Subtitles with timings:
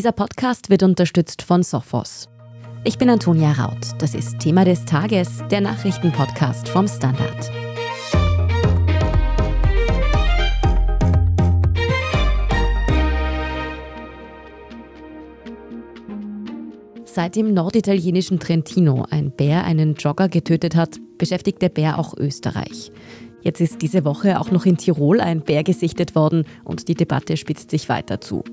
[0.00, 2.30] Dieser Podcast wird unterstützt von Sophos.
[2.84, 3.86] Ich bin Antonia Raut.
[3.98, 7.50] Das ist Thema des Tages, der Nachrichtenpodcast vom Standard.
[17.04, 22.90] Seit im norditalienischen Trentino ein Bär einen Jogger getötet hat, beschäftigt der Bär auch Österreich.
[23.42, 27.36] Jetzt ist diese Woche auch noch in Tirol ein Bär gesichtet worden und die Debatte
[27.36, 28.44] spitzt sich weiter zu.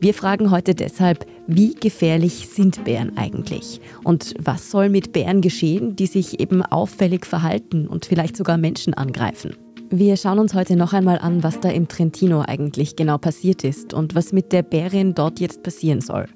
[0.00, 3.80] Wir fragen heute deshalb, wie gefährlich sind Bären eigentlich?
[4.04, 8.94] Und was soll mit Bären geschehen, die sich eben auffällig verhalten und vielleicht sogar Menschen
[8.94, 9.56] angreifen?
[9.90, 13.94] Wir schauen uns heute noch einmal an, was da im Trentino eigentlich genau passiert ist
[13.94, 16.26] und was mit der Bärin dort jetzt passieren soll.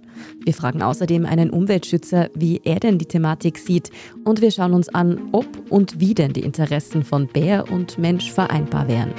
[0.45, 3.91] Wir fragen außerdem einen Umweltschützer, wie er denn die Thematik sieht
[4.25, 8.31] und wir schauen uns an, ob und wie denn die Interessen von Bär und Mensch
[8.31, 9.13] vereinbar wären.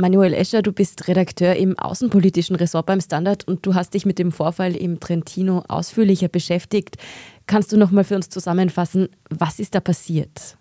[0.00, 4.20] Manuel Escher, du bist Redakteur im außenpolitischen Ressort beim Standard und du hast dich mit
[4.20, 6.98] dem Vorfall im Trentino ausführlicher beschäftigt.
[7.46, 10.56] Kannst du noch mal für uns zusammenfassen, was ist da passiert?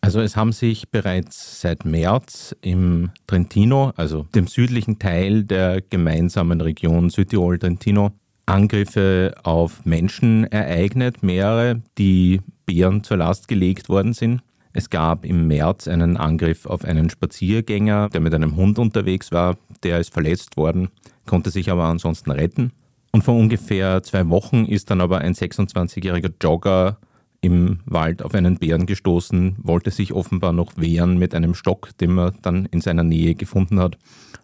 [0.00, 6.62] Also es haben sich bereits seit März im Trentino, also dem südlichen Teil der gemeinsamen
[6.62, 8.12] Region Südtirol-Trentino,
[8.46, 14.40] Angriffe auf Menschen ereignet, mehrere, die Bären zur Last gelegt worden sind.
[14.72, 19.56] Es gab im März einen Angriff auf einen Spaziergänger, der mit einem Hund unterwegs war.
[19.82, 20.88] Der ist verletzt worden,
[21.26, 22.72] konnte sich aber ansonsten retten.
[23.12, 26.96] Und vor ungefähr zwei Wochen ist dann aber ein 26-jähriger Jogger
[27.42, 32.12] im Wald auf einen Bären gestoßen, wollte sich offenbar noch wehren mit einem Stock, den
[32.12, 33.98] man dann in seiner Nähe gefunden hat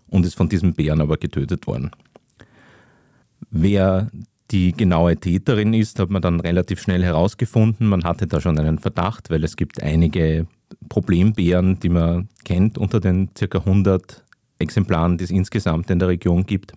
[0.08, 1.92] und ist von diesem Bären aber getötet worden.
[3.50, 4.10] Wer
[4.50, 7.86] die genaue Täterin ist, hat man dann relativ schnell herausgefunden.
[7.86, 10.46] Man hatte da schon einen Verdacht, weil es gibt einige
[10.88, 13.58] Problembären, die man kennt unter den ca.
[13.58, 14.24] 100
[14.58, 16.72] Exemplaren, die es insgesamt in der Region gibt.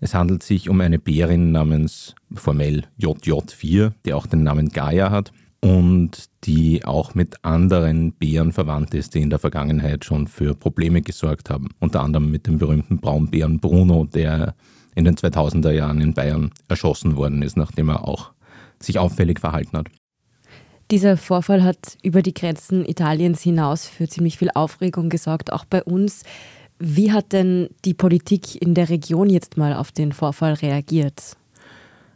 [0.00, 5.32] Es handelt sich um eine Bärin namens formell JJ4, die auch den Namen Gaia hat
[5.60, 11.02] und die auch mit anderen Bären verwandt ist, die in der Vergangenheit schon für Probleme
[11.02, 11.68] gesorgt haben.
[11.78, 14.56] Unter anderem mit dem berühmten Braunbären Bruno, der
[14.94, 18.32] in den 2000er Jahren in Bayern erschossen worden ist, nachdem er auch
[18.78, 19.86] sich auffällig verhalten hat.
[20.90, 25.82] Dieser Vorfall hat über die Grenzen Italiens hinaus für ziemlich viel Aufregung gesorgt, auch bei
[25.82, 26.22] uns.
[26.78, 31.36] Wie hat denn die Politik in der Region jetzt mal auf den Vorfall reagiert?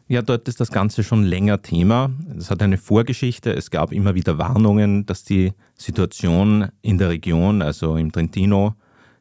[0.08, 2.10] Ja, dort ist das Ganze schon länger Thema.
[2.37, 3.53] Es hat eine Vorgeschichte.
[3.53, 8.75] Es gab immer wieder Warnungen, dass die Situation in der Region, also im Trentino,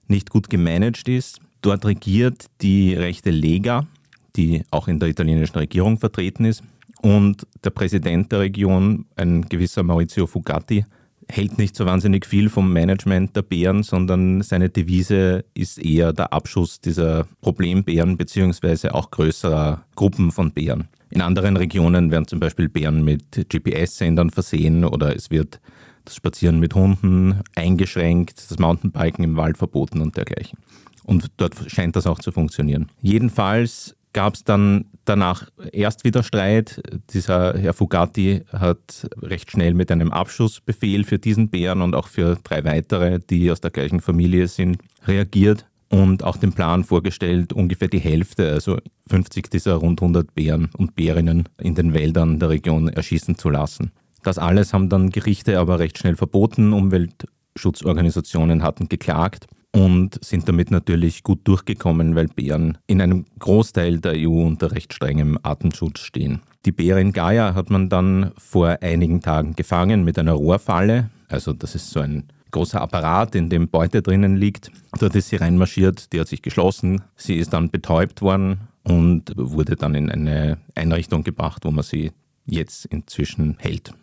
[0.08, 1.40] nicht gut gemanagt ist.
[1.62, 3.88] Dort regiert die rechte Lega,
[4.36, 6.64] die auch in der italienischen Regierung vertreten ist.
[7.02, 10.86] Und der Präsident der Region, ein gewisser Maurizio Fugatti,
[11.28, 16.34] hält nicht so wahnsinnig viel vom Management der Bären, sondern seine Devise ist eher der
[16.34, 20.88] Abschuss dieser Problembären beziehungsweise auch größerer Gruppen von Bären.
[21.10, 25.60] In anderen Regionen werden zum Beispiel Bären mit GPS-Sendern versehen oder es wird
[26.04, 30.60] das Spazieren mit Hunden eingeschränkt, das Mountainbiken im Wald verboten und dergleichen.
[31.06, 32.90] Und dort scheint das auch zu funktionieren.
[33.02, 36.82] Jedenfalls gab es dann danach erst wieder Streit.
[37.12, 42.38] Dieser Herr Fugatti hat recht schnell mit einem Abschussbefehl für diesen Bären und auch für
[42.44, 47.90] drei weitere, die aus der gleichen Familie sind, reagiert und auch den Plan vorgestellt, ungefähr
[47.90, 48.78] die Hälfte, also
[49.10, 53.92] 50 dieser rund 100 Bären und Bärinnen in den Wäldern der Region erschießen zu lassen.
[54.24, 56.74] Das alles haben dann Gerichte aber recht schnell verboten.
[56.74, 64.14] Umweltschutzorganisationen hatten geklagt und sind damit natürlich gut durchgekommen, weil Bären in einem Großteil der
[64.16, 66.42] EU unter recht strengem Artenschutz stehen.
[66.66, 71.10] Die Bärin Gaia hat man dann vor einigen Tagen gefangen mit einer Rohrfalle.
[71.28, 74.72] Also das ist so ein großer Apparat, in dem Beute drinnen liegt.
[74.98, 77.02] Dort ist sie reinmarschiert, die hat sich geschlossen.
[77.18, 82.12] Sie ist dann betäubt worden und wurde dann in eine Einrichtung gebracht, wo man sie
[82.46, 83.94] jetzt inzwischen hält.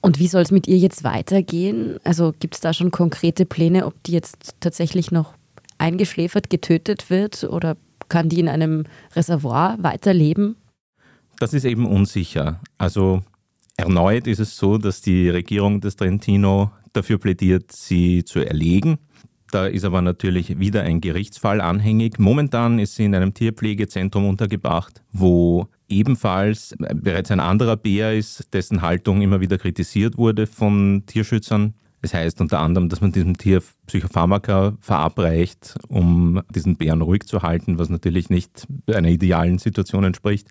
[0.00, 1.98] Und wie soll es mit ihr jetzt weitergehen?
[2.04, 5.34] Also gibt es da schon konkrete Pläne, ob die jetzt tatsächlich noch
[5.78, 7.76] eingeschläfert, getötet wird oder
[8.08, 8.84] kann die in einem
[9.14, 10.56] Reservoir weiterleben?
[11.38, 12.60] Das ist eben unsicher.
[12.78, 13.22] Also
[13.76, 18.98] erneut ist es so, dass die Regierung des Trentino dafür plädiert, sie zu erlegen.
[19.50, 22.18] Da ist aber natürlich wieder ein Gerichtsfall anhängig.
[22.18, 28.82] Momentan ist sie in einem Tierpflegezentrum untergebracht, wo ebenfalls bereits ein anderer Bär ist, dessen
[28.82, 31.74] Haltung immer wieder kritisiert wurde von Tierschützern.
[32.00, 37.24] Es das heißt unter anderem, dass man diesem Tier Psychopharmaka verabreicht, um diesen Bären ruhig
[37.24, 40.48] zu halten, was natürlich nicht einer idealen Situation entspricht.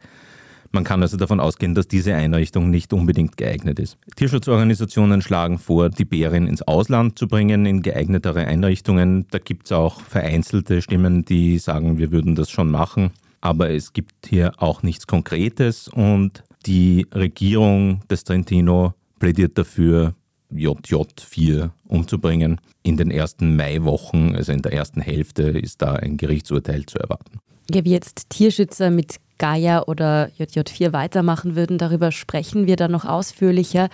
[0.71, 3.97] Man kann also davon ausgehen, dass diese Einrichtung nicht unbedingt geeignet ist.
[4.15, 9.27] Tierschutzorganisationen schlagen vor, die Bären ins Ausland zu bringen, in geeignetere Einrichtungen.
[9.31, 13.11] Da gibt es auch vereinzelte Stimmen, die sagen, wir würden das schon machen.
[13.41, 20.13] Aber es gibt hier auch nichts Konkretes und die Regierung des Trentino plädiert dafür,
[20.53, 22.59] JJ4 umzubringen.
[22.83, 27.39] In den ersten Maiwochen, also in der ersten Hälfte, ist da ein Gerichtsurteil zu erwarten.
[27.69, 33.05] Ja, wie jetzt Tierschützer mit Gaia oder JJ4 weitermachen würden, darüber sprechen wir dann noch
[33.05, 33.89] ausführlicher.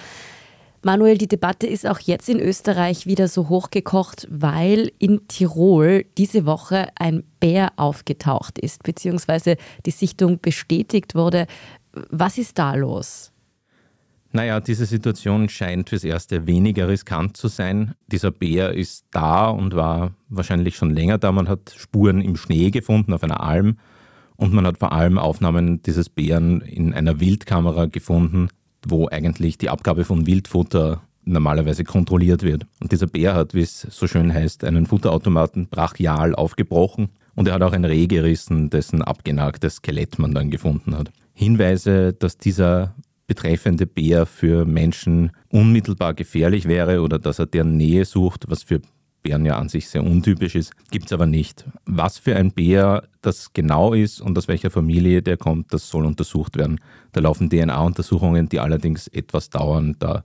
[0.84, 6.46] Manuel, die Debatte ist auch jetzt in Österreich wieder so hochgekocht, weil in Tirol diese
[6.46, 9.56] Woche ein Bär aufgetaucht ist, beziehungsweise
[9.86, 11.48] die Sichtung bestätigt wurde.
[12.10, 13.32] Was ist da los?
[14.35, 17.94] Naja, diese Situation scheint fürs Erste weniger riskant zu sein.
[18.07, 21.31] Dieser Bär ist da und war wahrscheinlich schon länger da.
[21.31, 23.77] Man hat Spuren im Schnee gefunden auf einer Alm
[24.35, 28.50] und man hat vor allem Aufnahmen dieses Bären in einer Wildkamera gefunden,
[28.83, 32.65] wo eigentlich die Abgabe von Wildfutter normalerweise kontrolliert wird.
[32.81, 37.53] Und dieser Bär hat, wie es so schön heißt, einen Futterautomaten brachial aufgebrochen und er
[37.53, 41.12] hat auch ein Reh gerissen, dessen abgenagtes Skelett man dann gefunden hat.
[41.33, 42.95] Hinweise, dass dieser
[43.33, 48.80] betreffende Bär für Menschen unmittelbar gefährlich wäre oder dass er deren Nähe sucht, was für
[49.24, 51.65] Bären ja an sich sehr untypisch ist, gibt es aber nicht.
[51.85, 56.06] Was für ein Bär das genau ist und aus welcher Familie der kommt, das soll
[56.06, 56.80] untersucht werden.
[57.12, 59.95] Da laufen DNA-Untersuchungen, die allerdings etwas dauern.
[59.97, 60.24] Da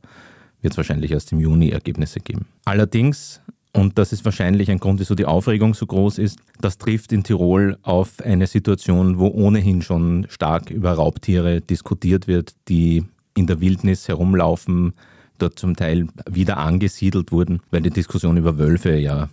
[0.61, 2.45] wird es wahrscheinlich erst im Juni Ergebnisse geben.
[2.67, 3.41] Allerdings
[3.79, 6.41] und das ist wahrscheinlich ein Grund, wieso die Aufregung so groß ist.
[6.61, 12.55] Das trifft in Tirol auf eine Situation, wo ohnehin schon stark über Raubtiere diskutiert wird,
[12.69, 13.05] die
[13.37, 14.95] in der Wildnis herumlaufen,
[15.39, 19.29] dort zum Teil wieder angesiedelt wurden, weil die Diskussion über Wölfe ja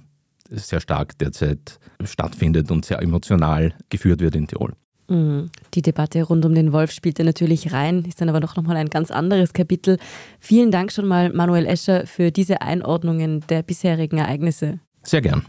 [0.50, 4.74] sehr stark derzeit stattfindet und sehr emotional geführt wird in Tirol.
[5.07, 5.50] Mhm.
[5.74, 8.90] Die Debatte rund um den Wolf spielte natürlich rein, ist dann aber noch mal ein
[8.90, 9.98] ganz anderes Kapitel.
[10.40, 14.80] Vielen Dank schon mal, Manuel Escher, für diese Einordnungen der bisherigen Ereignisse.
[15.04, 15.46] Sehr gern.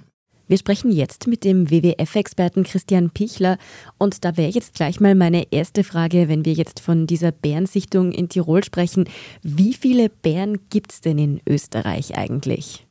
[0.49, 3.59] Wir sprechen jetzt mit dem WWF-Experten Christian Pichler
[3.99, 8.13] und da wäre jetzt gleich mal meine erste Frage, wenn wir jetzt von dieser Bärensichtung
[8.13, 9.09] in Tirol sprechen.
[9.43, 12.87] Wie viele Bären gibt es denn in Österreich eigentlich?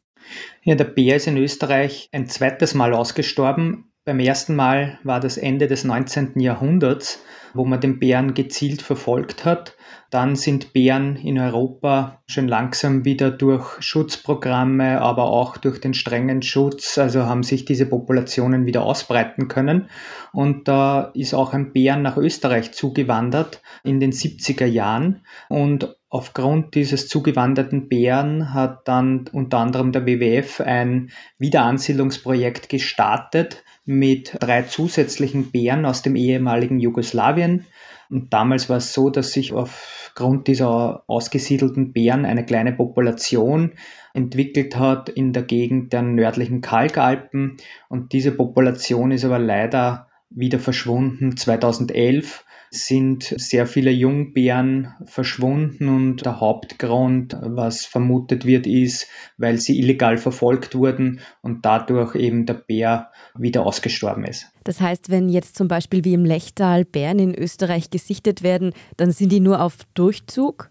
[0.63, 3.85] Ja, der Bär ist in Österreich ein zweites Mal ausgestorben.
[4.07, 6.39] Beim ersten Mal war das Ende des 19.
[6.39, 7.23] Jahrhunderts,
[7.55, 9.75] wo man den Bären gezielt verfolgt hat.
[10.11, 16.43] Dann sind Bären in Europa schon langsam wieder durch Schutzprogramme, aber auch durch den strengen
[16.43, 19.89] Schutz, also haben sich diese Populationen wieder ausbreiten können.
[20.31, 25.21] Und da ist auch ein Bären nach Österreich zugewandert in den 70er Jahren.
[25.49, 34.37] Und Aufgrund dieses zugewanderten Bären hat dann unter anderem der WWF ein Wiederansiedlungsprojekt gestartet, mit
[34.39, 37.65] drei zusätzlichen Bären aus dem ehemaligen Jugoslawien.
[38.09, 43.73] Und damals war es so, dass sich aufgrund dieser ausgesiedelten Bären eine kleine Population
[44.13, 47.57] entwickelt hat in der Gegend der nördlichen Kalkalpen.
[47.89, 56.25] Und diese Population ist aber leider wieder verschwunden 2011 sind sehr viele Jungbären verschwunden und
[56.25, 59.07] der Hauptgrund, was vermutet wird, ist,
[59.37, 64.47] weil sie illegal verfolgt wurden und dadurch eben der Bär wieder ausgestorben ist.
[64.63, 69.11] Das heißt, wenn jetzt zum Beispiel wie im Lechtal Bären in Österreich gesichtet werden, dann
[69.11, 70.69] sind die nur auf Durchzug?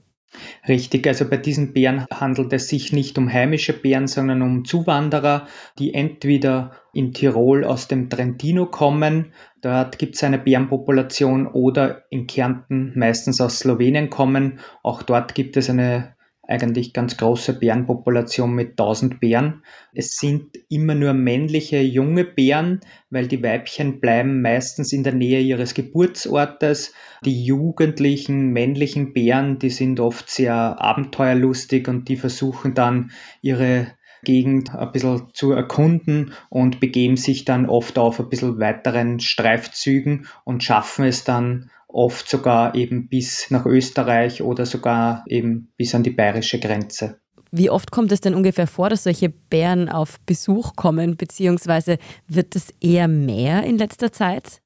[0.67, 5.47] Richtig, also bei diesen Bären handelt es sich nicht um heimische Bären, sondern um Zuwanderer,
[5.79, 12.27] die entweder in Tirol aus dem Trentino kommen, dort gibt es eine Bärenpopulation, oder in
[12.27, 16.14] Kärnten meistens aus Slowenien kommen, auch dort gibt es eine
[16.49, 19.63] eigentlich ganz große Bärenpopulation mit 1000 Bären.
[19.93, 25.41] Es sind immer nur männliche junge Bären, weil die Weibchen bleiben meistens in der Nähe
[25.41, 26.93] ihres Geburtsortes.
[27.25, 33.11] Die jugendlichen männlichen Bären, die sind oft sehr abenteuerlustig und die versuchen dann
[33.41, 33.89] ihre
[34.25, 40.27] Gegend ein bisschen zu erkunden und begeben sich dann oft auf ein bisschen weiteren Streifzügen
[40.45, 46.03] und schaffen es dann oft sogar eben bis nach Österreich oder sogar eben bis an
[46.03, 47.21] die bayerische Grenze.
[47.51, 52.57] Wie oft kommt es denn ungefähr vor, dass solche Bären auf Besuch kommen, beziehungsweise wird
[52.57, 54.61] es eher mehr in letzter Zeit?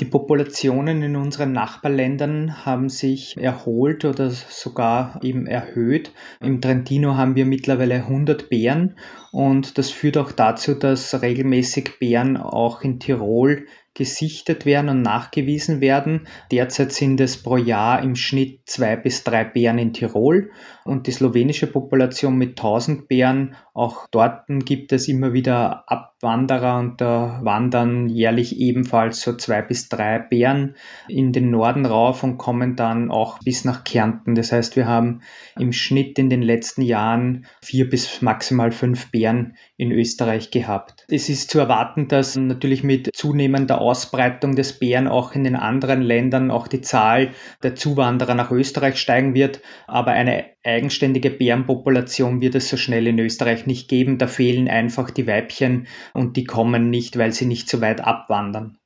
[0.00, 6.12] Die Populationen in unseren Nachbarländern haben sich erholt oder sogar eben erhöht.
[6.40, 8.96] Im Trentino haben wir mittlerweile 100 Bären
[9.30, 15.80] und das führt auch dazu, dass regelmäßig Bären auch in Tirol gesichtet werden und nachgewiesen
[15.80, 16.26] werden.
[16.50, 20.50] Derzeit sind es pro Jahr im Schnitt zwei bis drei Bären in Tirol
[20.84, 23.54] und die slowenische Population mit 1000 Bären.
[23.74, 25.84] Auch dort gibt es immer wieder
[26.22, 30.76] Wanderer und da wandern jährlich ebenfalls so zwei bis drei Bären
[31.08, 34.34] in den Norden rauf und kommen dann auch bis nach Kärnten.
[34.34, 35.22] Das heißt, wir haben
[35.58, 41.04] im Schnitt in den letzten Jahren vier bis maximal fünf Bären in Österreich gehabt.
[41.08, 46.02] Es ist zu erwarten, dass natürlich mit zunehmender Ausbreitung des Bären auch in den anderen
[46.02, 47.30] Ländern auch die Zahl
[47.64, 53.18] der Zuwanderer nach Österreich steigen wird, aber eine eigenständige Bärenpopulation wird es so schnell in
[53.18, 54.18] Österreich nicht geben.
[54.18, 58.78] Da fehlen einfach die Weibchen und die kommen nicht, weil sie nicht so weit abwandern.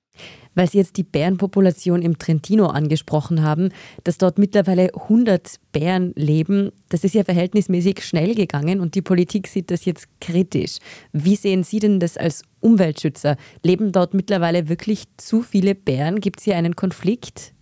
[0.54, 3.68] Weil Sie jetzt die Bärenpopulation im Trentino angesprochen haben,
[4.04, 9.48] dass dort mittlerweile 100 Bären leben, das ist ja verhältnismäßig schnell gegangen und die Politik
[9.48, 10.78] sieht das jetzt kritisch.
[11.12, 13.36] Wie sehen Sie denn das als Umweltschützer?
[13.62, 16.20] Leben dort mittlerweile wirklich zu viele Bären?
[16.20, 17.52] Gibt es hier einen Konflikt?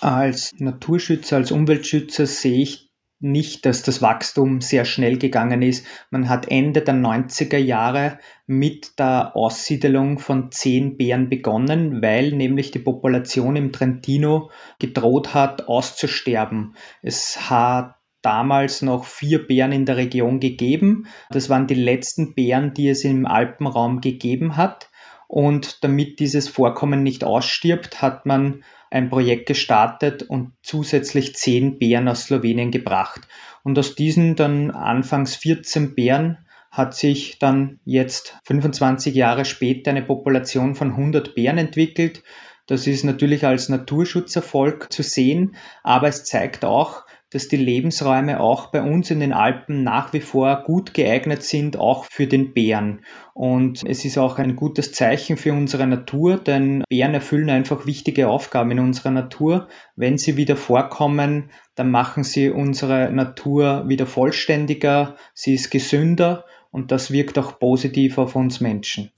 [0.00, 2.87] Als Naturschützer, als Umweltschützer sehe ich
[3.20, 5.86] nicht, dass das Wachstum sehr schnell gegangen ist.
[6.10, 12.70] Man hat Ende der 90er Jahre mit der Aussiedelung von zehn Bären begonnen, weil nämlich
[12.70, 16.74] die Population im Trentino gedroht hat, auszusterben.
[17.02, 21.06] Es hat damals noch vier Bären in der Region gegeben.
[21.30, 24.90] Das waren die letzten Bären, die es im Alpenraum gegeben hat.
[25.28, 32.08] Und damit dieses Vorkommen nicht ausstirbt, hat man ein Projekt gestartet und zusätzlich zehn Bären
[32.08, 33.28] aus Slowenien gebracht.
[33.62, 36.38] Und aus diesen dann anfangs 14 Bären
[36.70, 42.22] hat sich dann jetzt 25 Jahre später eine Population von 100 Bären entwickelt.
[42.66, 48.66] Das ist natürlich als Naturschutzerfolg zu sehen, aber es zeigt auch, dass die Lebensräume auch
[48.68, 53.04] bei uns in den Alpen nach wie vor gut geeignet sind, auch für den Bären.
[53.34, 58.28] Und es ist auch ein gutes Zeichen für unsere Natur, denn Bären erfüllen einfach wichtige
[58.28, 59.68] Aufgaben in unserer Natur.
[59.94, 66.92] Wenn sie wieder vorkommen, dann machen sie unsere Natur wieder vollständiger, sie ist gesünder und
[66.92, 69.10] das wirkt auch positiv auf uns Menschen.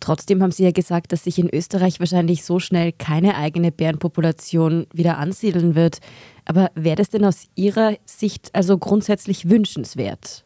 [0.00, 4.86] Trotzdem haben Sie ja gesagt, dass sich in Österreich wahrscheinlich so schnell keine eigene Bärenpopulation
[4.92, 5.98] wieder ansiedeln wird.
[6.44, 10.44] Aber wäre das denn aus Ihrer Sicht also grundsätzlich wünschenswert?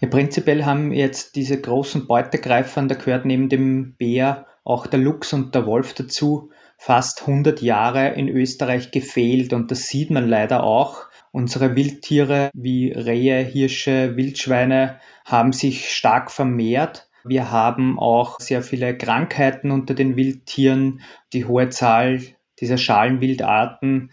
[0.00, 5.32] Ja, prinzipiell haben jetzt diese großen Beutegreifer, da gehört neben dem Bär auch der Luchs
[5.32, 9.52] und der Wolf dazu, fast 100 Jahre in Österreich gefehlt.
[9.52, 11.06] Und das sieht man leider auch.
[11.32, 17.08] Unsere Wildtiere wie Rehe, Hirsche, Wildschweine haben sich stark vermehrt.
[17.24, 21.00] Wir haben auch sehr viele Krankheiten unter den Wildtieren.
[21.32, 22.20] Die hohe Zahl
[22.60, 24.10] dieser Schalenwildarten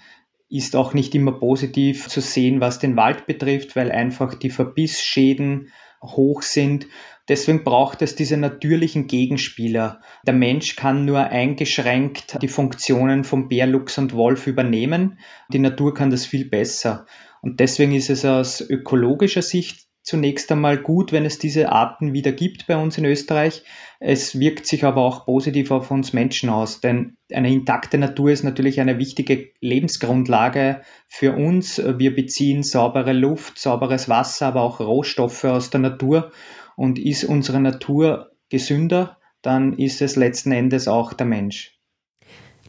[0.50, 5.72] ist auch nicht immer positiv zu sehen, was den Wald betrifft, weil einfach die Verbissschäden
[6.04, 6.88] hoch sind.
[7.30, 10.02] Deswegen braucht es diese natürlichen Gegenspieler.
[10.26, 15.20] Der Mensch kann nur eingeschränkt die Funktionen von Bär, Luchs und Wolf übernehmen.
[15.54, 17.06] Die Natur kann das viel besser.
[17.42, 22.32] Und deswegen ist es aus ökologischer Sicht zunächst einmal gut, wenn es diese Arten wieder
[22.32, 23.64] gibt bei uns in Österreich.
[24.00, 28.44] Es wirkt sich aber auch positiv auf uns Menschen aus, denn eine intakte Natur ist
[28.44, 31.78] natürlich eine wichtige Lebensgrundlage für uns.
[31.98, 36.32] Wir beziehen saubere Luft, sauberes Wasser, aber auch Rohstoffe aus der Natur.
[36.76, 41.81] Und ist unsere Natur gesünder, dann ist es letzten Endes auch der Mensch.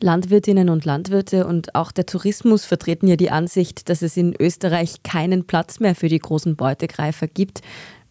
[0.02, 5.02] Landwirtinnen und Landwirte und auch der Tourismus vertreten ja die Ansicht, dass es in Österreich
[5.02, 7.60] keinen Platz mehr für die großen Beutegreifer gibt.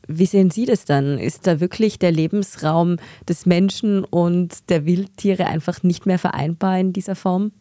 [0.08, 1.18] Wie sehen Sie das dann?
[1.20, 6.94] Ist da wirklich der Lebensraum des Menschen und der Wildtiere einfach nicht mehr vereinbar in
[6.94, 7.52] dieser Form?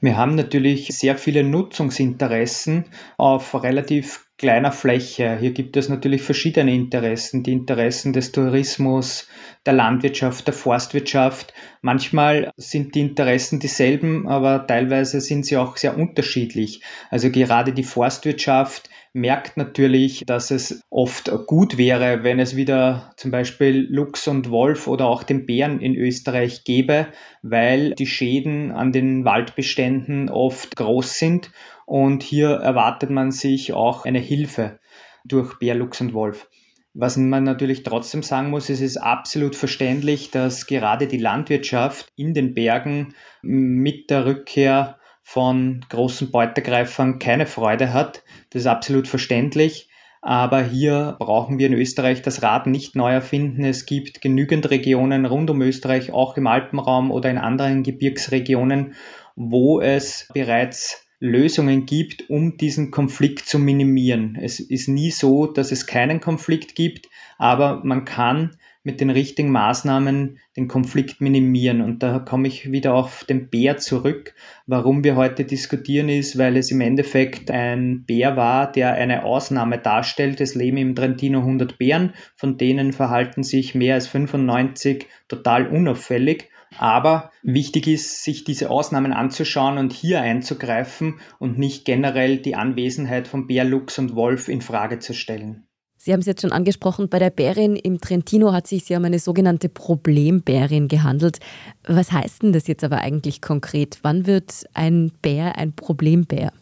[0.00, 2.84] Wir haben natürlich sehr viele Nutzungsinteressen
[3.16, 5.38] auf relativ kleiner Fläche.
[5.38, 9.28] Hier gibt es natürlich verschiedene Interessen, die Interessen des Tourismus,
[9.64, 11.54] der Landwirtschaft, der Forstwirtschaft.
[11.80, 16.82] Manchmal sind die Interessen dieselben, aber teilweise sind sie auch sehr unterschiedlich.
[17.10, 23.30] Also gerade die Forstwirtschaft merkt natürlich, dass es oft gut wäre, wenn es wieder zum
[23.30, 27.06] Beispiel Luchs und Wolf oder auch den Bären in Österreich gäbe,
[27.40, 31.50] weil die Schäden an den Waldbeständen oft groß sind
[31.86, 34.78] und hier erwartet man sich auch eine Hilfe
[35.24, 36.48] durch Bär, Luchs und Wolf.
[36.92, 42.34] Was man natürlich trotzdem sagen muss, es ist absolut verständlich, dass gerade die Landwirtschaft in
[42.34, 48.22] den Bergen mit der Rückkehr von großen Beutegreifern keine Freude hat.
[48.50, 49.88] Das ist absolut verständlich.
[50.22, 53.64] Aber hier brauchen wir in Österreich das Rad nicht neu erfinden.
[53.64, 58.94] Es gibt genügend Regionen rund um Österreich, auch im Alpenraum oder in anderen Gebirgsregionen,
[59.36, 64.36] wo es bereits Lösungen gibt, um diesen Konflikt zu minimieren.
[64.40, 67.08] Es ist nie so, dass es keinen Konflikt gibt,
[67.38, 68.56] aber man kann
[68.86, 71.80] mit den richtigen Maßnahmen den Konflikt minimieren.
[71.80, 74.32] Und da komme ich wieder auf den Bär zurück.
[74.66, 79.78] Warum wir heute diskutieren ist, weil es im Endeffekt ein Bär war, der eine Ausnahme
[79.78, 80.40] darstellt.
[80.40, 86.48] Es leben im Trentino 100 Bären, von denen verhalten sich mehr als 95 total unauffällig.
[86.78, 93.28] Aber wichtig ist, sich diese Ausnahmen anzuschauen und hier einzugreifen und nicht generell die Anwesenheit
[93.28, 95.66] von Bär, Luchs und Wolf in Frage zu stellen.
[95.98, 99.04] Sie haben es jetzt schon angesprochen, bei der Bärin im Trentino hat sich ja um
[99.04, 101.38] eine sogenannte Problembärin gehandelt.
[101.84, 103.98] Was heißt denn das jetzt aber eigentlich konkret?
[104.02, 106.52] Wann wird ein Bär ein Problembär?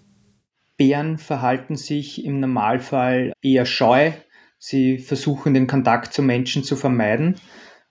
[0.76, 4.12] Bären verhalten sich im Normalfall eher scheu.
[4.59, 7.37] Sie versuchen den Kontakt zu Menschen zu vermeiden.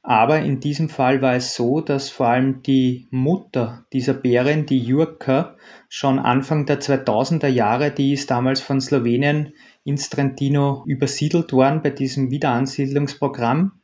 [0.05, 4.79] Aber in diesem Fall war es so, dass vor allem die Mutter dieser Bärin, die
[4.79, 5.55] Jurka,
[5.87, 9.53] schon Anfang der 2000er Jahre, die ist damals von Slowenien
[9.85, 13.79] ins Trentino übersiedelt worden bei diesem Wiederansiedlungsprogramm.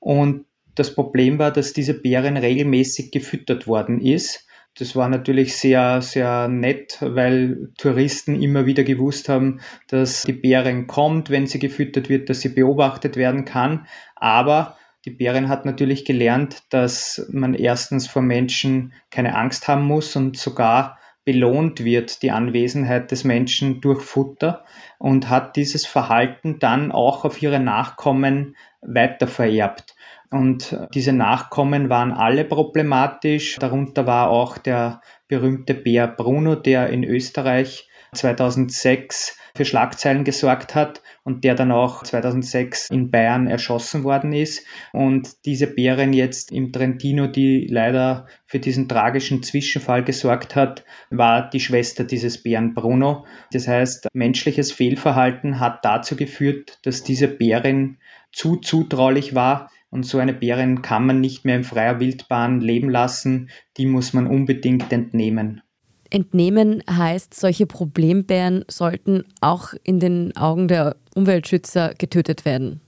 [0.00, 4.48] Und das Problem war, dass diese Bärin regelmäßig gefüttert worden ist.
[4.76, 10.88] Das war natürlich sehr, sehr nett, weil Touristen immer wieder gewusst haben, dass die Bärin
[10.88, 13.86] kommt, wenn sie gefüttert wird, dass sie beobachtet werden kann.
[14.16, 20.14] Aber die Bärin hat natürlich gelernt, dass man erstens vor Menschen keine Angst haben muss
[20.14, 24.64] und sogar belohnt wird, die Anwesenheit des Menschen durch Futter
[24.98, 29.94] und hat dieses Verhalten dann auch auf ihre Nachkommen weitervererbt.
[30.30, 33.56] Und diese Nachkommen waren alle problematisch.
[33.58, 41.02] Darunter war auch der berühmte Bär Bruno, der in Österreich 2006 für Schlagzeilen gesorgt hat
[41.24, 44.64] und der dann auch 2006 in Bayern erschossen worden ist.
[44.92, 51.48] Und diese Bärin jetzt im Trentino, die leider für diesen tragischen Zwischenfall gesorgt hat, war
[51.48, 53.26] die Schwester dieses Bären Bruno.
[53.52, 57.98] Das heißt, menschliches Fehlverhalten hat dazu geführt, dass diese Bärin
[58.32, 62.88] zu zutraulich war, und so eine Bärin kann man nicht mehr in freier Wildbahn leben
[62.88, 65.62] lassen, die muss man unbedingt entnehmen.
[66.10, 72.80] Entnehmen heißt, solche Problembären sollten auch in den Augen der Umweltschützer getötet werden.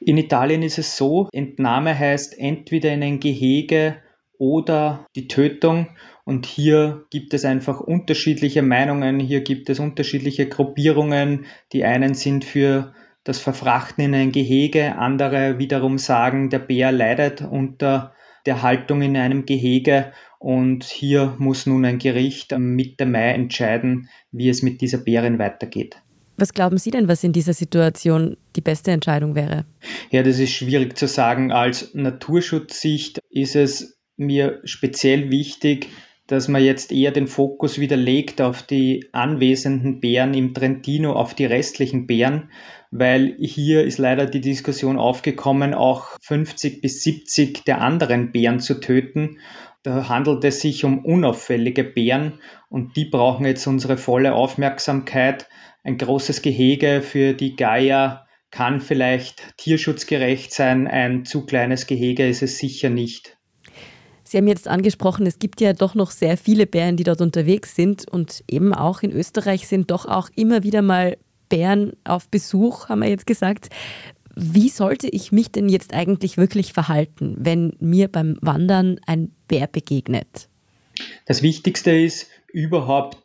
[0.00, 3.96] In Italien ist es so, Entnahme heißt entweder in ein Gehege
[4.38, 5.88] oder die Tötung.
[6.24, 11.46] Und hier gibt es einfach unterschiedliche Meinungen, hier gibt es unterschiedliche Gruppierungen.
[11.72, 17.40] Die einen sind für das Verfrachten in ein Gehege, andere wiederum sagen, der Bär leidet
[17.40, 18.13] unter
[18.46, 24.48] der Haltung in einem Gehege und hier muss nun ein Gericht Mitte Mai entscheiden, wie
[24.48, 25.96] es mit dieser Bärin weitergeht.
[26.36, 29.64] Was glauben Sie denn, was in dieser Situation die beste Entscheidung wäre?
[30.10, 31.52] Ja, das ist schwierig zu sagen.
[31.52, 35.88] Als Naturschutzsicht ist es mir speziell wichtig,
[36.26, 41.34] dass man jetzt eher den Fokus wieder legt auf die anwesenden Bären im Trentino, auf
[41.34, 42.50] die restlichen Bären,
[42.90, 48.80] weil hier ist leider die Diskussion aufgekommen, auch 50 bis 70 der anderen Bären zu
[48.80, 49.38] töten.
[49.82, 55.46] Da handelt es sich um unauffällige Bären und die brauchen jetzt unsere volle Aufmerksamkeit.
[55.82, 62.42] Ein großes Gehege für die Geier kann vielleicht tierschutzgerecht sein, ein zu kleines Gehege ist
[62.42, 63.36] es sicher nicht.
[64.34, 67.76] Sie haben jetzt angesprochen, es gibt ja doch noch sehr viele Bären, die dort unterwegs
[67.76, 71.18] sind und eben auch in Österreich sind doch auch immer wieder mal
[71.48, 73.68] Bären auf Besuch, haben wir jetzt gesagt.
[74.34, 79.68] Wie sollte ich mich denn jetzt eigentlich wirklich verhalten, wenn mir beim Wandern ein Bär
[79.68, 80.48] begegnet?
[81.26, 83.18] Das Wichtigste ist überhaupt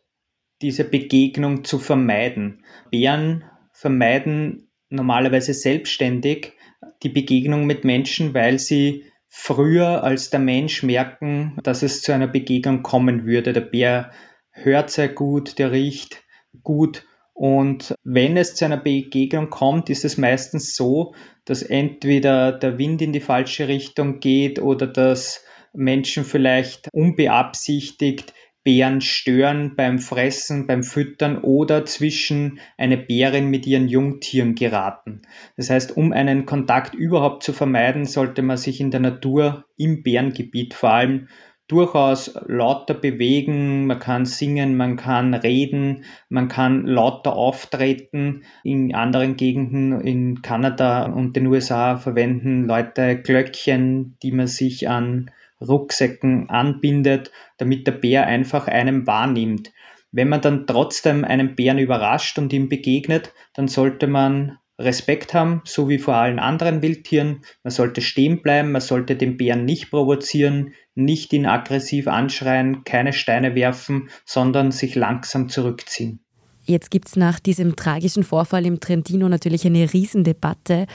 [0.62, 2.64] diese Begegnung zu vermeiden.
[2.92, 6.54] Bären vermeiden normalerweise selbstständig
[7.02, 12.28] die Begegnung mit Menschen, weil sie früher als der Mensch merken, dass es zu einer
[12.28, 13.54] Begegnung kommen würde.
[13.54, 14.12] Der Bär
[14.52, 16.24] hört sehr gut, der riecht
[16.64, 17.06] gut
[17.40, 21.14] und wenn es zu einer Begegnung kommt, ist es meistens so,
[21.46, 29.02] dass entweder der Wind in die falsche Richtung geht oder dass Menschen vielleicht unbeabsichtigt Bären
[29.02, 35.22] stören beim Fressen, beim Füttern oder zwischen eine Bärin mit ihren Jungtieren geraten.
[35.56, 40.04] Das heißt, um einen Kontakt überhaupt zu vermeiden, sollte man sich in der Natur im
[40.04, 41.28] Bärengebiet vor allem
[41.70, 48.44] durchaus lauter bewegen, man kann singen, man kann reden, man kann lauter auftreten.
[48.64, 55.30] In anderen Gegenden in Kanada und den USA verwenden Leute Glöckchen, die man sich an
[55.62, 59.72] Rucksäcken anbindet, damit der Bär einfach einem wahrnimmt.
[60.12, 65.62] Wenn man dann trotzdem einen Bären überrascht und ihm begegnet, dann sollte man Respekt haben,
[65.66, 67.42] so wie vor allen anderen Wildtieren.
[67.64, 73.14] Man sollte stehen bleiben, man sollte den Bären nicht provozieren, nicht ihn aggressiv anschreien, keine
[73.14, 76.22] Steine werfen, sondern sich langsam zurückziehen.
[76.64, 80.88] Jetzt gibt es nach diesem tragischen Vorfall im Trentino natürlich eine Riesendebatte.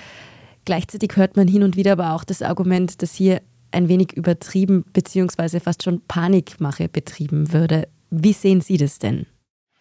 [0.65, 3.43] Gleichzeitig hört man hin und wieder aber auch das Argument, dass hier
[3.75, 5.61] ein wenig übertrieben bzw.
[5.61, 7.89] fast schon Panikmache betrieben würde.
[8.11, 9.27] Wie sehen Sie das denn?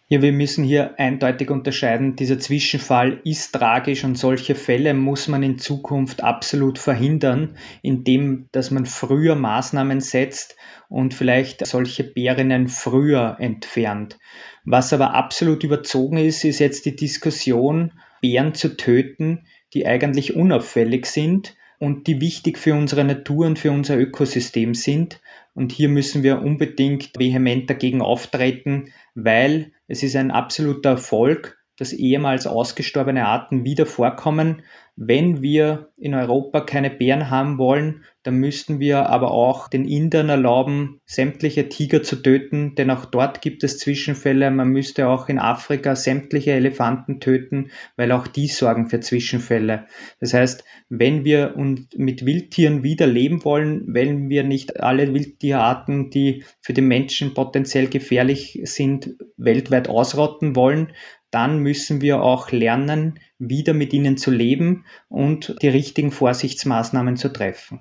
[0.08, 2.14] Ja, wir müssen hier eindeutig unterscheiden.
[2.14, 8.70] Dieser Zwischenfall ist tragisch und solche Fälle muss man in Zukunft absolut verhindern, indem dass
[8.70, 10.56] man früher Maßnahmen setzt
[10.90, 14.18] und vielleicht solche Bärinnen früher entfernt.
[14.66, 21.06] Was aber absolut überzogen ist, ist jetzt die Diskussion, Bären zu töten, die eigentlich unauffällig
[21.06, 25.20] sind und die wichtig für unsere Natur und für unser Ökosystem sind.
[25.54, 31.92] Und hier müssen wir unbedingt vehement dagegen auftreten, weil es ist ein absoluter Erfolg, dass
[31.92, 34.62] ehemals ausgestorbene Arten wieder vorkommen.
[34.96, 40.28] Wenn wir in Europa keine Bären haben wollen, dann müssten wir aber auch den Indern
[40.28, 44.52] erlauben, sämtliche Tiger zu töten, denn auch dort gibt es Zwischenfälle.
[44.52, 49.86] Man müsste auch in Afrika sämtliche Elefanten töten, weil auch die sorgen für Zwischenfälle.
[50.20, 51.54] Das heißt, wenn wir
[51.96, 57.88] mit Wildtieren wieder leben wollen, wenn wir nicht alle Wildtierarten, die für den Menschen potenziell
[57.88, 60.92] gefährlich sind, weltweit ausrotten wollen,
[61.34, 67.32] dann müssen wir auch lernen, wieder mit ihnen zu leben und die richtigen Vorsichtsmaßnahmen zu
[67.32, 67.80] treffen.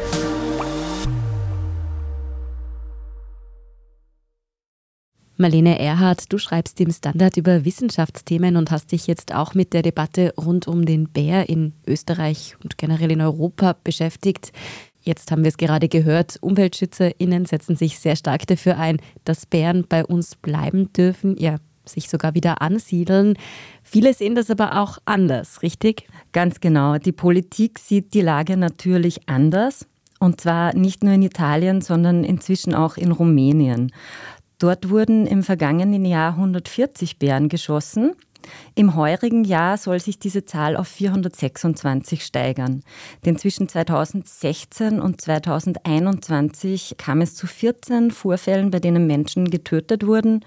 [5.41, 9.81] Marlene Erhardt, du schreibst im Standard über Wissenschaftsthemen und hast dich jetzt auch mit der
[9.81, 14.51] Debatte rund um den Bär in Österreich und generell in Europa beschäftigt.
[15.01, 19.85] Jetzt haben wir es gerade gehört, UmweltschützerInnen setzen sich sehr stark dafür ein, dass Bären
[19.89, 23.33] bei uns bleiben dürfen, ja, sich sogar wieder ansiedeln.
[23.81, 26.07] Viele sehen das aber auch anders, richtig?
[26.33, 26.99] Ganz genau.
[26.99, 29.87] Die Politik sieht die Lage natürlich anders.
[30.19, 33.91] Und zwar nicht nur in Italien, sondern inzwischen auch in Rumänien.
[34.61, 38.11] Dort wurden im vergangenen Jahr 140 Bären geschossen.
[38.75, 42.83] Im heurigen Jahr soll sich diese Zahl auf 426 steigern.
[43.25, 50.45] Denn zwischen 2016 und 2021 kam es zu 14 Vorfällen, bei denen Menschen getötet wurden.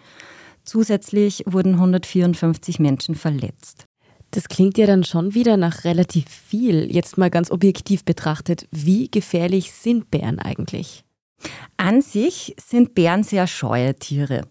[0.62, 3.86] Zusätzlich wurden 154 Menschen verletzt.
[4.30, 6.88] Das klingt ja dann schon wieder nach relativ viel.
[6.88, 11.04] Jetzt mal ganz objektiv betrachtet, wie gefährlich sind Bären eigentlich?
[11.76, 14.42] An sich sind Bären sehr scheue Tiere.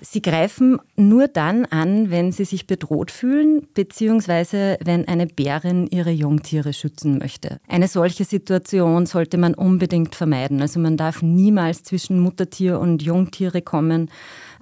[0.00, 6.10] Sie greifen nur dann an, wenn sie sich bedroht fühlen, beziehungsweise wenn eine Bärin ihre
[6.10, 7.60] Jungtiere schützen möchte.
[7.66, 10.60] Eine solche Situation sollte man unbedingt vermeiden.
[10.60, 14.10] Also man darf niemals zwischen Muttertier und Jungtiere kommen.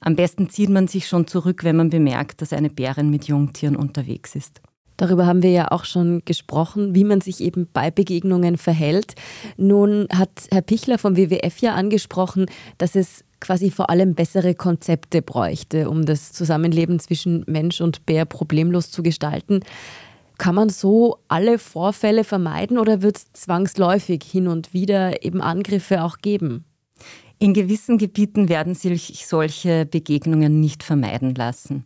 [0.00, 3.76] Am besten zieht man sich schon zurück, wenn man bemerkt, dass eine Bärin mit Jungtieren
[3.76, 4.60] unterwegs ist.
[4.96, 9.14] Darüber haben wir ja auch schon gesprochen, wie man sich eben bei Begegnungen verhält.
[9.56, 12.46] Nun hat Herr Pichler vom WWF ja angesprochen,
[12.78, 18.24] dass es quasi vor allem bessere Konzepte bräuchte, um das Zusammenleben zwischen Mensch und Bär
[18.24, 19.60] problemlos zu gestalten.
[20.38, 26.02] Kann man so alle Vorfälle vermeiden oder wird es zwangsläufig hin und wieder eben Angriffe
[26.02, 26.64] auch geben?
[27.40, 31.84] In gewissen Gebieten werden sich solche Begegnungen nicht vermeiden lassen.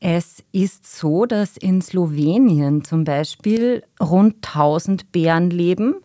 [0.00, 5.96] Es ist so, dass in Slowenien zum Beispiel rund 1000 Bären leben.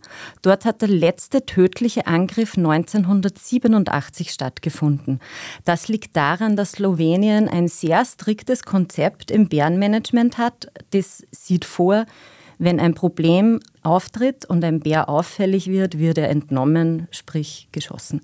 [0.41, 5.19] Dort hat der letzte tödliche Angriff 1987 stattgefunden.
[5.63, 10.71] Das liegt daran, dass Slowenien ein sehr striktes Konzept im Bärenmanagement hat.
[10.91, 12.06] Das sieht vor,
[12.60, 18.21] wenn ein Problem auftritt und ein Bär auffällig wird, wird er entnommen, sprich geschossen.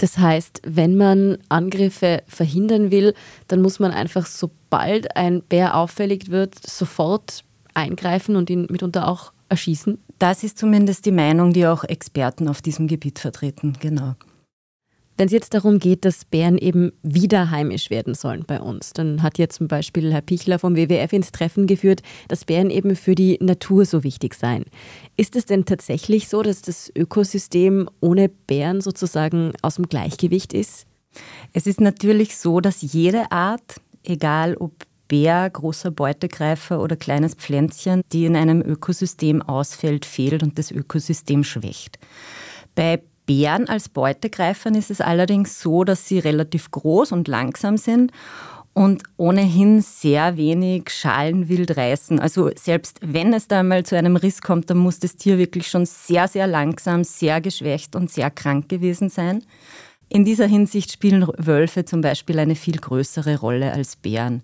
[0.00, 3.12] Das heißt, wenn man Angriffe verhindern will,
[3.48, 9.34] dann muss man einfach, sobald ein Bär auffällig wird, sofort eingreifen und ihn mitunter auch
[9.50, 9.98] erschießen?
[10.18, 14.14] Das ist zumindest die Meinung, die auch Experten auf diesem Gebiet vertreten, genau.
[15.20, 19.22] Wenn es jetzt darum geht, dass Bären eben wieder heimisch werden sollen bei uns, dann
[19.22, 23.14] hat jetzt zum Beispiel Herr Pichler vom WWF ins Treffen geführt, dass Bären eben für
[23.14, 24.64] die Natur so wichtig seien.
[25.18, 30.86] Ist es denn tatsächlich so, dass das Ökosystem ohne Bären sozusagen aus dem Gleichgewicht ist?
[31.52, 34.72] Es ist natürlich so, dass jede Art, egal ob
[35.06, 41.44] Bär, großer Beutegreifer oder kleines Pflänzchen, die in einem Ökosystem ausfällt, fehlt und das Ökosystem
[41.44, 41.98] schwächt.
[42.74, 48.10] Bei Bären als Beutegreifern ist es allerdings so, dass sie relativ groß und langsam sind
[48.74, 52.18] und ohnehin sehr wenig Schalenwild reißen.
[52.18, 55.68] Also selbst wenn es da mal zu einem Riss kommt, dann muss das Tier wirklich
[55.68, 59.44] schon sehr, sehr langsam, sehr geschwächt und sehr krank gewesen sein.
[60.08, 64.42] In dieser Hinsicht spielen Wölfe zum Beispiel eine viel größere Rolle als Bären.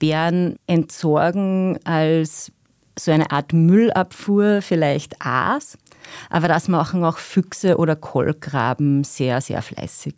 [0.00, 2.50] Bären entsorgen als
[2.98, 5.78] so eine Art Müllabfuhr vielleicht Aas,
[6.30, 10.16] aber das machen auch Füchse oder Kolkraben sehr, sehr fleißig.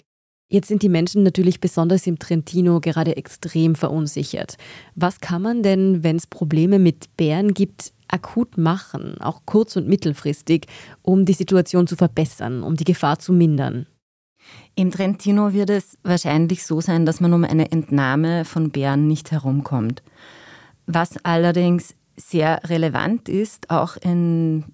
[0.50, 4.56] Jetzt sind die Menschen natürlich besonders im Trentino gerade extrem verunsichert.
[4.94, 9.86] Was kann man denn, wenn es Probleme mit Bären gibt, akut machen, auch kurz- und
[9.86, 10.66] mittelfristig,
[11.02, 13.86] um die Situation zu verbessern, um die Gefahr zu mindern?
[14.74, 19.30] Im Trentino wird es wahrscheinlich so sein, dass man um eine Entnahme von Bären nicht
[19.30, 20.02] herumkommt.
[20.86, 24.64] Was allerdings sehr relevant ist, auch in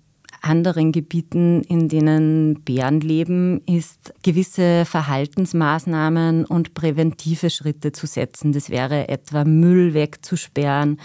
[0.45, 8.53] anderen Gebieten, in denen Bären leben, ist gewisse Verhaltensmaßnahmen und präventive Schritte zu setzen.
[8.53, 11.01] Das wäre etwa Müll wegzusperren,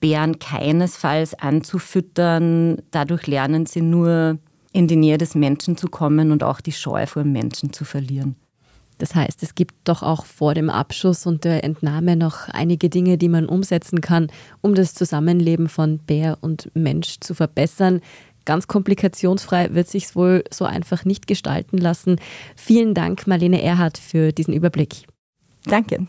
[0.00, 2.82] Bären keinesfalls anzufüttern.
[2.90, 4.38] Dadurch lernen sie nur
[4.72, 7.84] in die Nähe des Menschen zu kommen und auch die Scheu vor dem Menschen zu
[7.84, 8.36] verlieren.
[8.98, 13.18] Das heißt, es gibt doch auch vor dem Abschuss und der Entnahme noch einige Dinge,
[13.18, 14.28] die man umsetzen kann,
[14.60, 18.00] um das Zusammenleben von Bär und Mensch zu verbessern.
[18.44, 22.16] Ganz komplikationsfrei wird sich wohl so einfach nicht gestalten lassen.
[22.56, 25.06] Vielen Dank, Marlene Erhardt, für diesen Überblick.
[25.64, 26.06] Danke.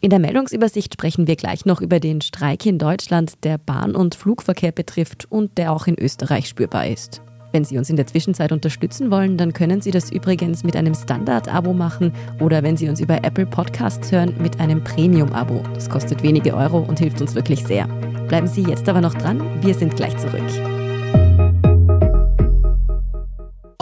[0.00, 4.14] In der Meldungsübersicht sprechen wir gleich noch über den Streik in Deutschland, der Bahn- und
[4.14, 7.22] Flugverkehr betrifft und der auch in Österreich spürbar ist.
[7.52, 10.94] Wenn Sie uns in der Zwischenzeit unterstützen wollen, dann können Sie das übrigens mit einem
[10.94, 15.62] Standard-Abo machen oder wenn Sie uns über Apple Podcasts hören, mit einem Premium-Abo.
[15.72, 17.86] Das kostet wenige Euro und hilft uns wirklich sehr.
[18.28, 20.75] Bleiben Sie jetzt aber noch dran, wir sind gleich zurück.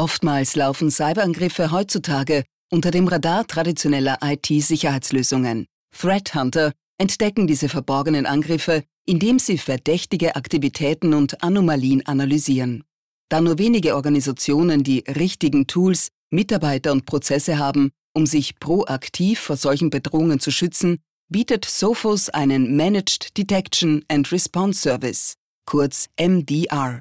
[0.05, 5.65] Oftmals laufen Cyberangriffe heutzutage unter dem Radar traditioneller IT-Sicherheitslösungen.
[5.99, 12.85] Threat Hunter entdecken diese verborgenen Angriffe, indem sie verdächtige Aktivitäten und Anomalien analysieren.
[13.31, 19.57] Da nur wenige Organisationen die richtigen Tools, Mitarbeiter und Prozesse haben, um sich proaktiv vor
[19.57, 20.99] solchen Bedrohungen zu schützen,
[21.31, 27.01] bietet Sophos einen Managed Detection and Response Service, kurz MDR.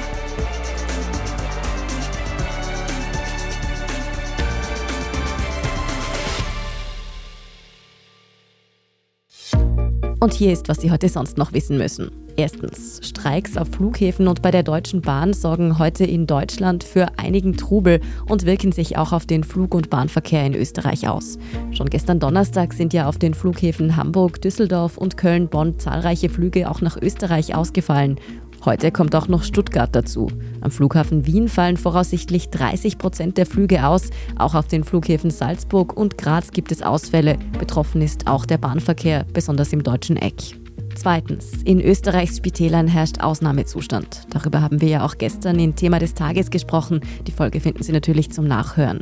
[10.21, 12.11] Und hier ist, was Sie heute sonst noch wissen müssen.
[12.37, 17.57] Erstens, Streiks auf Flughäfen und bei der Deutschen Bahn sorgen heute in Deutschland für einigen
[17.57, 21.39] Trubel und wirken sich auch auf den Flug- und Bahnverkehr in Österreich aus.
[21.71, 26.81] Schon gestern Donnerstag sind ja auf den Flughäfen Hamburg, Düsseldorf und Köln-Bonn zahlreiche Flüge auch
[26.81, 28.19] nach Österreich ausgefallen.
[28.63, 30.27] Heute kommt auch noch Stuttgart dazu.
[30.61, 34.11] Am Flughafen Wien fallen voraussichtlich 30 Prozent der Flüge aus.
[34.37, 37.39] Auch auf den Flughäfen Salzburg und Graz gibt es Ausfälle.
[37.57, 40.60] Betroffen ist auch der Bahnverkehr, besonders im deutschen Eck.
[40.95, 44.27] Zweitens, in Österreichs Spitälern herrscht Ausnahmezustand.
[44.29, 47.01] Darüber haben wir ja auch gestern in Thema des Tages gesprochen.
[47.25, 49.01] Die Folge finden Sie natürlich zum Nachhören.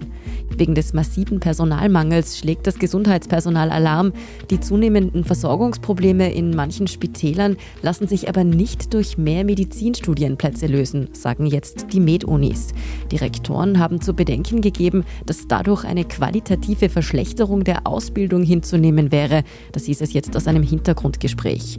[0.55, 4.13] Wegen des massiven Personalmangels schlägt das Gesundheitspersonal Alarm.
[4.49, 11.45] Die zunehmenden Versorgungsprobleme in manchen Spitälern lassen sich aber nicht durch mehr Medizinstudienplätze lösen, sagen
[11.45, 12.69] jetzt die Med-Unis.
[13.11, 19.43] Die Rektoren haben zu bedenken gegeben, dass dadurch eine qualitative Verschlechterung der Ausbildung hinzunehmen wäre.
[19.71, 21.78] Das hieß es jetzt aus einem Hintergrundgespräch.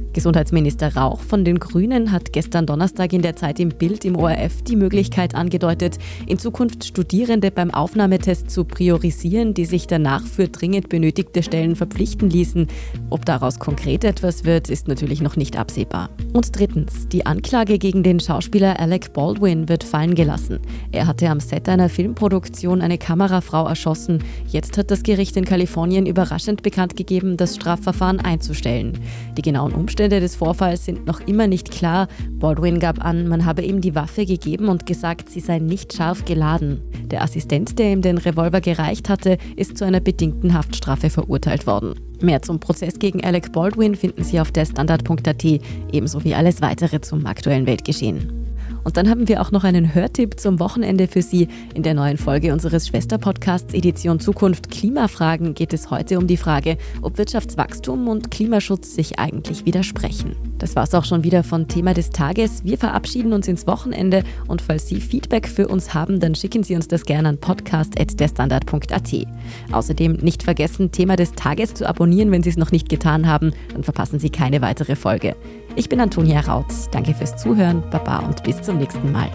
[0.13, 4.61] Gesundheitsminister Rauch von den Grünen hat gestern Donnerstag in der Zeit im Bild im ORF
[4.63, 10.89] die Möglichkeit angedeutet, in Zukunft Studierende beim Aufnahmetest zu priorisieren, die sich danach für dringend
[10.89, 12.67] benötigte Stellen verpflichten ließen.
[13.09, 16.09] Ob daraus konkret etwas wird, ist natürlich noch nicht absehbar.
[16.33, 20.59] Und drittens, die Anklage gegen den Schauspieler Alec Baldwin wird fallen gelassen.
[20.91, 24.21] Er hatte am Set einer Filmproduktion eine Kamerafrau erschossen.
[24.49, 28.99] Jetzt hat das Gericht in Kalifornien überraschend bekannt gegeben, das Strafverfahren einzustellen.
[29.37, 32.07] Die genauen Umstände des Vorfalls sind noch immer nicht klar.
[32.31, 36.25] Baldwin gab an, man habe ihm die Waffe gegeben und gesagt, sie sei nicht scharf
[36.25, 36.81] geladen.
[37.05, 41.95] Der Assistent, der ihm den Revolver gereicht hatte, ist zu einer bedingten Haftstrafe verurteilt worden.
[42.21, 45.43] Mehr zum Prozess gegen Alec Baldwin finden Sie auf der Standard.at,
[45.91, 48.40] ebenso wie alles weitere zum aktuellen Weltgeschehen.
[48.83, 51.47] Und dann haben wir auch noch einen Hörtipp zum Wochenende für Sie.
[51.73, 56.77] In der neuen Folge unseres Schwesterpodcasts Edition Zukunft Klimafragen geht es heute um die Frage,
[57.01, 60.35] ob Wirtschaftswachstum und Klimaschutz sich eigentlich widersprechen.
[60.57, 62.63] Das war's auch schon wieder von Thema des Tages.
[62.63, 66.75] Wir verabschieden uns ins Wochenende und falls Sie Feedback für uns haben, dann schicken Sie
[66.75, 69.27] uns das gerne an podcast.derstandard.at.
[69.71, 73.53] Außerdem nicht vergessen, Thema des Tages zu abonnieren, wenn Sie es noch nicht getan haben,
[73.73, 75.35] dann verpassen Sie keine weitere Folge.
[75.75, 76.65] Ich bin Antonia Raut.
[76.91, 79.31] Danke fürs Zuhören, Baba und bis zum nächsten Mal.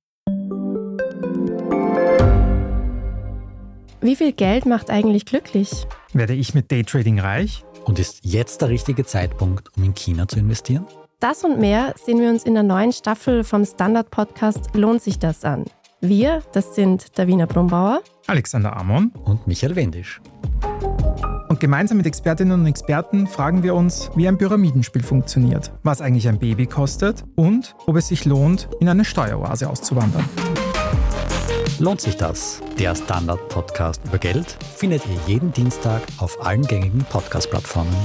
[4.00, 5.70] Wie viel Geld macht eigentlich glücklich?
[6.14, 7.66] Werde ich mit Daytrading reich?
[7.84, 10.88] Und ist jetzt der richtige Zeitpunkt, um in China zu investieren?
[11.20, 15.44] Das und mehr sehen wir uns in der neuen Staffel vom Standard-Podcast Lohnt sich das
[15.44, 15.66] an?
[16.02, 20.22] Wir, das sind Davina Brumbauer, Alexander Amon und Michael Wendisch.
[21.50, 26.28] Und gemeinsam mit Expertinnen und Experten fragen wir uns, wie ein Pyramidenspiel funktioniert, was eigentlich
[26.28, 30.24] ein Baby kostet und ob es sich lohnt, in eine Steueroase auszuwandern.
[31.80, 32.62] Lohnt sich das?
[32.78, 37.96] Der Standard-Podcast über Geld findet ihr jeden Dienstag auf allen gängigen Podcast-Plattformen.